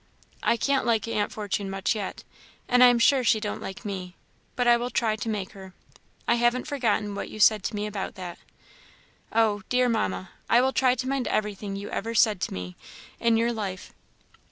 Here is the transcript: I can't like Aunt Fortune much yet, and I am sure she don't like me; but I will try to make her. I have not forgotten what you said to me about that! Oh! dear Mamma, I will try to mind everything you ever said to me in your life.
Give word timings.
I 0.41 0.57
can't 0.57 0.83
like 0.83 1.07
Aunt 1.07 1.31
Fortune 1.31 1.69
much 1.69 1.93
yet, 1.93 2.23
and 2.67 2.83
I 2.83 2.87
am 2.87 2.97
sure 2.97 3.23
she 3.23 3.39
don't 3.39 3.61
like 3.61 3.85
me; 3.85 4.15
but 4.55 4.67
I 4.67 4.75
will 4.75 4.89
try 4.89 5.15
to 5.17 5.29
make 5.29 5.51
her. 5.51 5.75
I 6.27 6.37
have 6.41 6.55
not 6.55 6.65
forgotten 6.65 7.13
what 7.13 7.29
you 7.29 7.39
said 7.39 7.61
to 7.65 7.75
me 7.75 7.85
about 7.85 8.15
that! 8.15 8.39
Oh! 9.31 9.61
dear 9.69 9.87
Mamma, 9.89 10.31
I 10.49 10.59
will 10.59 10.73
try 10.73 10.95
to 10.95 11.07
mind 11.07 11.27
everything 11.27 11.75
you 11.75 11.87
ever 11.91 12.15
said 12.15 12.41
to 12.41 12.51
me 12.55 12.75
in 13.19 13.37
your 13.37 13.53
life. 13.53 13.93